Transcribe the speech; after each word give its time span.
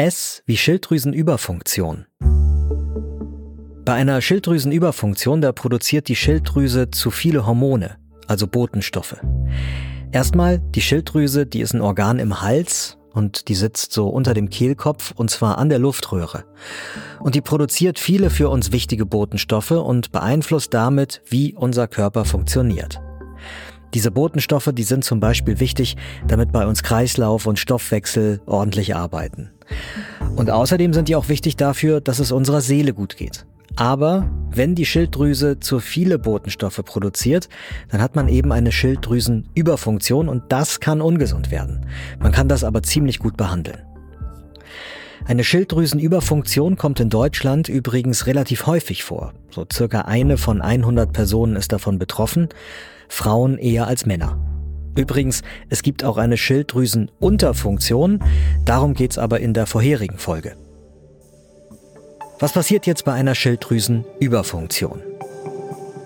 S 0.00 0.44
wie 0.46 0.56
Schilddrüsenüberfunktion. 0.56 2.06
Bei 3.84 3.94
einer 3.94 4.20
Schilddrüsenüberfunktion, 4.20 5.40
da 5.40 5.50
produziert 5.50 6.06
die 6.06 6.14
Schilddrüse 6.14 6.92
zu 6.92 7.10
viele 7.10 7.44
Hormone, 7.44 7.96
also 8.28 8.46
Botenstoffe. 8.46 9.16
Erstmal, 10.12 10.60
die 10.60 10.82
Schilddrüse, 10.82 11.46
die 11.46 11.60
ist 11.60 11.74
ein 11.74 11.80
Organ 11.80 12.20
im 12.20 12.40
Hals 12.40 12.96
und 13.12 13.48
die 13.48 13.56
sitzt 13.56 13.92
so 13.92 14.06
unter 14.08 14.34
dem 14.34 14.50
Kehlkopf 14.50 15.14
und 15.16 15.32
zwar 15.32 15.58
an 15.58 15.68
der 15.68 15.80
Luftröhre. 15.80 16.44
Und 17.18 17.34
die 17.34 17.40
produziert 17.40 17.98
viele 17.98 18.30
für 18.30 18.50
uns 18.50 18.70
wichtige 18.70 19.04
Botenstoffe 19.04 19.72
und 19.72 20.12
beeinflusst 20.12 20.72
damit, 20.72 21.22
wie 21.28 21.56
unser 21.56 21.88
Körper 21.88 22.24
funktioniert. 22.24 23.00
Diese 23.94 24.12
Botenstoffe, 24.12 24.70
die 24.72 24.84
sind 24.84 25.02
zum 25.02 25.18
Beispiel 25.18 25.58
wichtig, 25.58 25.96
damit 26.28 26.52
bei 26.52 26.68
uns 26.68 26.84
Kreislauf 26.84 27.46
und 27.46 27.58
Stoffwechsel 27.58 28.40
ordentlich 28.46 28.94
arbeiten. 28.94 29.50
Und 30.36 30.50
außerdem 30.50 30.92
sind 30.92 31.08
die 31.08 31.16
auch 31.16 31.28
wichtig 31.28 31.56
dafür, 31.56 32.00
dass 32.00 32.18
es 32.18 32.32
unserer 32.32 32.60
Seele 32.60 32.92
gut 32.92 33.16
geht. 33.16 33.44
Aber 33.76 34.28
wenn 34.50 34.74
die 34.74 34.86
Schilddrüse 34.86 35.60
zu 35.60 35.78
viele 35.78 36.18
Botenstoffe 36.18 36.82
produziert, 36.84 37.48
dann 37.90 38.02
hat 38.02 38.16
man 38.16 38.28
eben 38.28 38.50
eine 38.50 38.72
Schilddrüsenüberfunktion 38.72 40.28
und 40.28 40.44
das 40.48 40.80
kann 40.80 41.00
ungesund 41.00 41.50
werden. 41.50 41.86
Man 42.18 42.32
kann 42.32 42.48
das 42.48 42.64
aber 42.64 42.82
ziemlich 42.82 43.18
gut 43.18 43.36
behandeln. 43.36 43.78
Eine 45.26 45.44
Schilddrüsenüberfunktion 45.44 46.76
kommt 46.76 47.00
in 47.00 47.10
Deutschland 47.10 47.68
übrigens 47.68 48.26
relativ 48.26 48.66
häufig 48.66 49.04
vor. 49.04 49.34
So 49.50 49.66
circa 49.70 50.02
eine 50.02 50.38
von 50.38 50.62
100 50.62 51.12
Personen 51.12 51.54
ist 51.54 51.70
davon 51.72 51.98
betroffen, 51.98 52.48
Frauen 53.08 53.58
eher 53.58 53.86
als 53.86 54.06
Männer. 54.06 54.38
Übrigens, 54.98 55.42
es 55.68 55.82
gibt 55.82 56.02
auch 56.02 56.16
eine 56.16 56.36
Schilddrüsenunterfunktion, 56.36 58.18
darum 58.64 58.94
geht's 58.94 59.16
aber 59.16 59.38
in 59.38 59.54
der 59.54 59.66
vorherigen 59.66 60.18
Folge. 60.18 60.56
Was 62.40 62.52
passiert 62.52 62.84
jetzt 62.84 63.04
bei 63.04 63.12
einer 63.12 63.36
Schilddrüsenüberfunktion? 63.36 65.00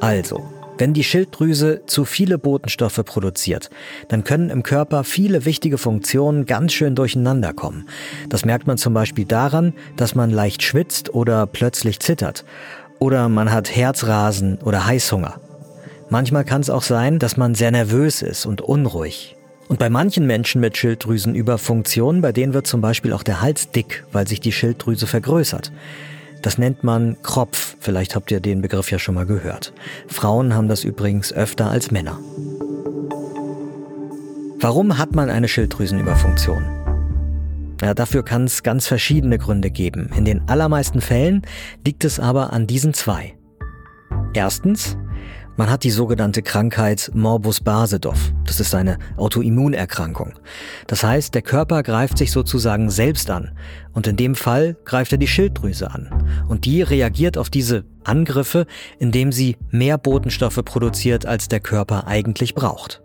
Also, 0.00 0.42
wenn 0.78 0.94
die 0.94 1.04
Schilddrüse 1.04 1.82
zu 1.84 2.06
viele 2.06 2.38
Botenstoffe 2.38 3.02
produziert, 3.04 3.68
dann 4.08 4.24
können 4.24 4.48
im 4.48 4.62
Körper 4.62 5.04
viele 5.04 5.44
wichtige 5.44 5.76
Funktionen 5.76 6.46
ganz 6.46 6.72
schön 6.72 6.94
durcheinander 6.94 7.52
kommen. 7.52 7.88
Das 8.30 8.46
merkt 8.46 8.66
man 8.66 8.78
zum 8.78 8.94
Beispiel 8.94 9.26
daran, 9.26 9.74
dass 9.96 10.14
man 10.14 10.30
leicht 10.30 10.62
schwitzt 10.62 11.12
oder 11.12 11.46
plötzlich 11.46 12.00
zittert. 12.00 12.46
Oder 13.00 13.28
man 13.28 13.52
hat 13.52 13.74
Herzrasen 13.74 14.58
oder 14.62 14.86
Heißhunger. 14.86 15.40
Manchmal 16.10 16.44
kann 16.44 16.62
es 16.62 16.70
auch 16.70 16.82
sein, 16.82 17.18
dass 17.18 17.36
man 17.36 17.54
sehr 17.54 17.70
nervös 17.70 18.22
ist 18.22 18.46
und 18.46 18.62
unruhig. 18.62 19.36
Und 19.68 19.78
bei 19.78 19.90
manchen 19.90 20.26
Menschen 20.26 20.62
mit 20.62 20.78
Schilddrüsenüberfunktion, 20.78 22.22
bei 22.22 22.32
denen 22.32 22.54
wird 22.54 22.66
zum 22.66 22.80
Beispiel 22.80 23.12
auch 23.12 23.22
der 23.22 23.42
Hals 23.42 23.70
dick, 23.70 24.04
weil 24.12 24.26
sich 24.26 24.40
die 24.40 24.52
Schilddrüse 24.52 25.06
vergrößert. 25.06 25.70
Das 26.40 26.56
nennt 26.56 26.82
man 26.82 27.18
Kropf. 27.22 27.76
Vielleicht 27.80 28.14
habt 28.14 28.30
ihr 28.30 28.40
den 28.40 28.62
Begriff 28.62 28.90
ja 28.90 28.98
schon 28.98 29.16
mal 29.16 29.26
gehört. 29.26 29.74
Frauen 30.06 30.54
haben 30.54 30.68
das 30.68 30.84
übrigens 30.84 31.32
öfter 31.32 31.70
als 31.70 31.90
Männer. 31.90 32.18
Warum 34.60 34.96
hat 34.96 35.14
man 35.14 35.28
eine 35.28 35.48
Schilddrüsenüberfunktion? 35.48 36.64
Ja, 37.82 37.92
dafür 37.92 38.24
kann 38.24 38.44
es 38.44 38.62
ganz 38.62 38.86
verschiedene 38.86 39.38
Gründe 39.38 39.70
geben. 39.70 40.10
In 40.16 40.24
den 40.24 40.48
allermeisten 40.48 41.00
Fällen 41.00 41.42
liegt 41.84 42.04
es 42.04 42.18
aber 42.18 42.52
an 42.52 42.66
diesen 42.66 42.94
zwei. 42.94 43.34
Erstens, 44.34 44.96
man 45.58 45.70
hat 45.70 45.82
die 45.82 45.90
sogenannte 45.90 46.40
Krankheit 46.40 47.10
Morbus 47.14 47.60
Basedow. 47.60 48.14
Das 48.44 48.60
ist 48.60 48.76
eine 48.76 48.96
Autoimmunerkrankung. 49.16 50.34
Das 50.86 51.02
heißt, 51.02 51.34
der 51.34 51.42
Körper 51.42 51.82
greift 51.82 52.16
sich 52.16 52.30
sozusagen 52.30 52.90
selbst 52.90 53.28
an. 53.28 53.50
Und 53.92 54.06
in 54.06 54.16
dem 54.16 54.36
Fall 54.36 54.76
greift 54.84 55.10
er 55.10 55.18
die 55.18 55.26
Schilddrüse 55.26 55.90
an. 55.90 56.28
Und 56.48 56.64
die 56.64 56.82
reagiert 56.82 57.36
auf 57.36 57.50
diese 57.50 57.84
Angriffe, 58.04 58.66
indem 59.00 59.32
sie 59.32 59.56
mehr 59.72 59.98
Botenstoffe 59.98 60.64
produziert, 60.64 61.26
als 61.26 61.48
der 61.48 61.58
Körper 61.58 62.06
eigentlich 62.06 62.54
braucht. 62.54 63.02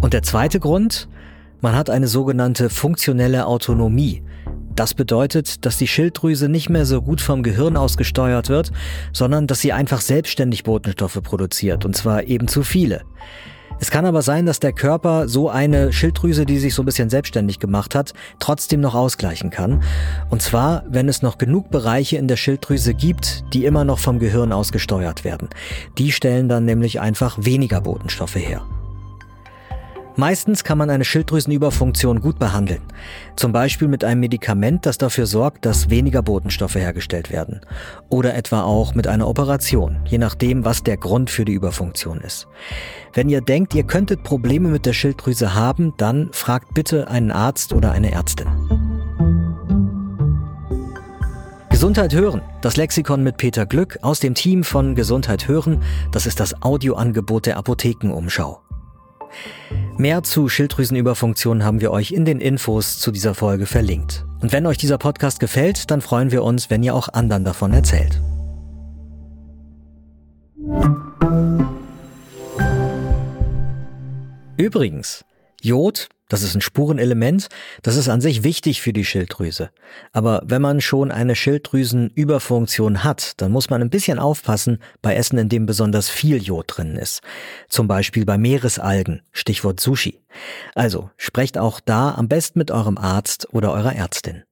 Und 0.00 0.12
der 0.12 0.22
zweite 0.22 0.60
Grund, 0.60 1.08
man 1.60 1.74
hat 1.74 1.90
eine 1.90 2.06
sogenannte 2.06 2.70
funktionelle 2.70 3.46
Autonomie. 3.46 4.22
Das 4.78 4.94
bedeutet, 4.94 5.66
dass 5.66 5.76
die 5.76 5.88
Schilddrüse 5.88 6.48
nicht 6.48 6.70
mehr 6.70 6.86
so 6.86 7.02
gut 7.02 7.20
vom 7.20 7.42
Gehirn 7.42 7.76
aus 7.76 7.96
gesteuert 7.96 8.48
wird, 8.48 8.70
sondern 9.12 9.48
dass 9.48 9.58
sie 9.60 9.72
einfach 9.72 10.00
selbstständig 10.00 10.62
Botenstoffe 10.62 11.20
produziert, 11.20 11.84
und 11.84 11.96
zwar 11.96 12.22
eben 12.28 12.46
zu 12.46 12.62
viele. 12.62 13.02
Es 13.80 13.90
kann 13.90 14.06
aber 14.06 14.22
sein, 14.22 14.46
dass 14.46 14.60
der 14.60 14.72
Körper 14.72 15.26
so 15.26 15.50
eine 15.50 15.92
Schilddrüse, 15.92 16.46
die 16.46 16.58
sich 16.58 16.76
so 16.76 16.82
ein 16.82 16.86
bisschen 16.86 17.10
selbstständig 17.10 17.58
gemacht 17.58 17.96
hat, 17.96 18.12
trotzdem 18.38 18.80
noch 18.80 18.94
ausgleichen 18.94 19.50
kann. 19.50 19.82
Und 20.30 20.42
zwar, 20.42 20.84
wenn 20.88 21.08
es 21.08 21.22
noch 21.22 21.38
genug 21.38 21.72
Bereiche 21.72 22.16
in 22.16 22.28
der 22.28 22.36
Schilddrüse 22.36 22.94
gibt, 22.94 23.42
die 23.52 23.64
immer 23.64 23.84
noch 23.84 23.98
vom 23.98 24.20
Gehirn 24.20 24.52
aus 24.52 24.70
gesteuert 24.70 25.24
werden. 25.24 25.48
Die 25.98 26.12
stellen 26.12 26.48
dann 26.48 26.64
nämlich 26.64 27.00
einfach 27.00 27.36
weniger 27.40 27.80
Botenstoffe 27.80 28.36
her. 28.36 28.62
Meistens 30.18 30.64
kann 30.64 30.78
man 30.78 30.90
eine 30.90 31.04
Schilddrüsenüberfunktion 31.04 32.20
gut 32.20 32.40
behandeln. 32.40 32.82
Zum 33.36 33.52
Beispiel 33.52 33.86
mit 33.86 34.02
einem 34.02 34.18
Medikament, 34.18 34.84
das 34.84 34.98
dafür 34.98 35.26
sorgt, 35.26 35.64
dass 35.64 35.90
weniger 35.90 36.24
Botenstoffe 36.24 36.74
hergestellt 36.74 37.30
werden. 37.30 37.60
Oder 38.08 38.34
etwa 38.34 38.62
auch 38.62 38.96
mit 38.96 39.06
einer 39.06 39.28
Operation, 39.28 40.00
je 40.06 40.18
nachdem, 40.18 40.64
was 40.64 40.82
der 40.82 40.96
Grund 40.96 41.30
für 41.30 41.44
die 41.44 41.52
Überfunktion 41.52 42.20
ist. 42.20 42.48
Wenn 43.14 43.28
ihr 43.28 43.42
denkt, 43.42 43.76
ihr 43.76 43.84
könntet 43.84 44.24
Probleme 44.24 44.70
mit 44.70 44.86
der 44.86 44.92
Schilddrüse 44.92 45.54
haben, 45.54 45.94
dann 45.98 46.30
fragt 46.32 46.74
bitte 46.74 47.06
einen 47.06 47.30
Arzt 47.30 47.72
oder 47.72 47.92
eine 47.92 48.10
Ärztin. 48.10 48.48
Gesundheit 51.70 52.12
hören, 52.12 52.42
das 52.60 52.76
Lexikon 52.76 53.22
mit 53.22 53.36
Peter 53.36 53.66
Glück 53.66 54.00
aus 54.02 54.18
dem 54.18 54.34
Team 54.34 54.64
von 54.64 54.96
Gesundheit 54.96 55.46
hören, 55.46 55.80
das 56.10 56.26
ist 56.26 56.40
das 56.40 56.60
Audioangebot 56.60 57.46
der 57.46 57.56
Apothekenumschau. 57.56 58.60
Mehr 59.98 60.22
zu 60.22 60.48
Schilddrüsenüberfunktion 60.48 61.64
haben 61.64 61.80
wir 61.80 61.90
euch 61.90 62.12
in 62.12 62.24
den 62.24 62.40
Infos 62.40 63.00
zu 63.00 63.10
dieser 63.10 63.34
Folge 63.34 63.66
verlinkt. 63.66 64.24
Und 64.40 64.52
wenn 64.52 64.64
euch 64.64 64.78
dieser 64.78 64.96
Podcast 64.96 65.40
gefällt, 65.40 65.90
dann 65.90 66.00
freuen 66.02 66.30
wir 66.30 66.44
uns, 66.44 66.70
wenn 66.70 66.84
ihr 66.84 66.94
auch 66.94 67.08
anderen 67.08 67.44
davon 67.44 67.72
erzählt. 67.72 68.20
Übrigens, 74.56 75.24
Jod 75.62 76.08
das 76.28 76.42
ist 76.42 76.54
ein 76.54 76.60
Spurenelement, 76.60 77.48
das 77.82 77.96
ist 77.96 78.08
an 78.08 78.20
sich 78.20 78.44
wichtig 78.44 78.82
für 78.82 78.92
die 78.92 79.04
Schilddrüse. 79.04 79.70
Aber 80.12 80.42
wenn 80.44 80.60
man 80.60 80.82
schon 80.82 81.10
eine 81.10 81.34
Schilddrüsenüberfunktion 81.34 83.02
hat, 83.02 83.32
dann 83.40 83.50
muss 83.50 83.70
man 83.70 83.80
ein 83.80 83.90
bisschen 83.90 84.18
aufpassen 84.18 84.78
bei 85.00 85.14
Essen, 85.14 85.38
in 85.38 85.48
dem 85.48 85.64
besonders 85.64 86.10
viel 86.10 86.42
Jod 86.42 86.66
drin 86.68 86.96
ist. 86.96 87.22
Zum 87.68 87.88
Beispiel 87.88 88.26
bei 88.26 88.36
Meeresalgen, 88.36 89.22
Stichwort 89.32 89.80
Sushi. 89.80 90.20
Also 90.74 91.10
sprecht 91.16 91.56
auch 91.56 91.80
da 91.80 92.14
am 92.14 92.28
besten 92.28 92.58
mit 92.58 92.70
eurem 92.70 92.98
Arzt 92.98 93.48
oder 93.54 93.72
eurer 93.72 93.94
Ärztin. 93.94 94.44